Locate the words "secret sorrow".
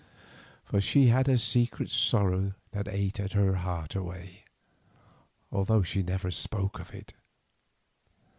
1.37-2.55